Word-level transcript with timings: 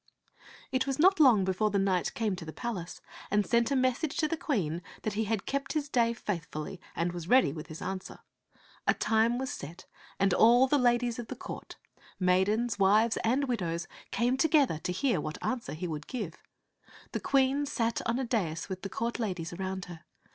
It 0.71 0.87
was 0.87 0.97
not 0.97 1.19
long 1.19 1.45
before 1.45 1.69
the 1.69 1.77
knight 1.77 2.15
came 2.15 2.35
to 2.37 2.43
the 2.43 2.51
palace, 2.51 3.01
and 3.29 3.45
sent 3.45 3.69
a 3.69 3.75
message 3.75 4.17
to 4.17 4.27
the 4.27 4.35
Queen 4.35 4.81
that 5.03 5.13
he 5.13 5.25
had 5.25 5.45
kept 5.45 5.73
his 5.73 5.87
day 5.89 6.11
faithfully 6.11 6.81
and 6.95 7.11
was 7.11 7.29
ready 7.29 7.53
with 7.53 7.67
his 7.67 7.83
answer. 7.83 8.17
A 8.87 8.95
time 8.95 9.37
was 9.37 9.51
set, 9.53 9.85
and 10.19 10.33
all 10.33 10.65
the 10.65 10.79
ladies 10.79 11.19
of 11.19 11.27
the 11.27 11.35
court, 11.35 11.75
maidens, 12.19 12.79
wives. 12.79 13.13
I20 13.17 13.19
ti}t 13.19 13.19
'TC^ife 13.19 13.19
of 13.19 13.19
(gat^'B 13.19 13.21
tak 13.21 13.31
and 13.31 13.43
widows, 13.47 13.87
came 14.09 14.37
together 14.37 14.77
to 14.79 14.91
hear 14.91 15.21
what 15.21 15.37
answer 15.45 15.73
he 15.73 15.87
would 15.87 16.07
give. 16.07 16.33
The 17.11 17.19
Queen 17.19 17.67
sat 17.67 18.01
on 18.07 18.17
a 18.17 18.23
dais 18.25 18.69
with 18.69 18.81
the 18.81 18.89
court 18.89 19.19
ladies 19.19 19.53
around 19.53 19.85
her. 19.85 20.05